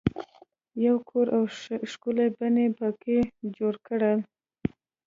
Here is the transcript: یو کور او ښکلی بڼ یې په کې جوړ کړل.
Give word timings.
یو 0.85 0.97
کور 1.09 1.25
او 1.35 1.43
ښکلی 1.91 2.27
بڼ 2.37 2.53
یې 2.61 2.67
په 2.77 2.87
کې 3.01 3.17
جوړ 3.57 3.73
کړل. 3.87 4.19